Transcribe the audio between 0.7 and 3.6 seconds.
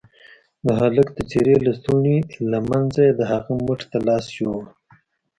هلك د څيرې لستوڼي له منځه يې د هغه